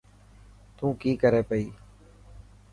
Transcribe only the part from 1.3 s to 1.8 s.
پئي.